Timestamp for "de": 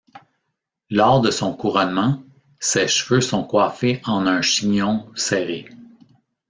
1.21-1.29